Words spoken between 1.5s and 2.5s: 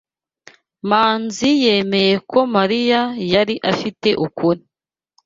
yamenye ko